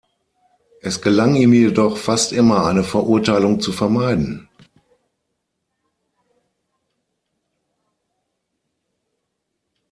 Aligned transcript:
Es 0.81 0.99
gelang 1.03 1.35
ihm 1.35 1.53
jedoch 1.53 1.95
fast 1.95 2.33
immer 2.33 2.65
eine 2.65 2.83
Verurteilung 2.83 3.59
zu 3.59 3.71
vermeiden. 3.71 4.49